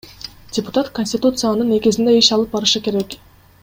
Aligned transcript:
Депутат 0.57 0.89
Конституциянын 0.99 1.71
негизинде 1.77 2.19
иш 2.25 2.35
алып 2.39 2.57
барышы 2.59 2.87
керек. 2.89 3.21